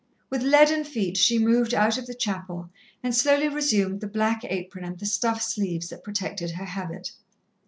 [0.31, 2.71] With leaden feet, she moved out of the chapel
[3.03, 7.11] and slowly resumed the black apron and the stuff sleeves that protected her habit.